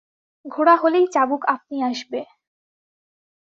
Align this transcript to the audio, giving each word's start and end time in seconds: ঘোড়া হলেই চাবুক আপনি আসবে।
ঘোড়া 0.45 0.75
হলেই 0.75 1.05
চাবুক 1.07 1.41
আপনি 1.45 1.75
আসবে। 1.83 2.19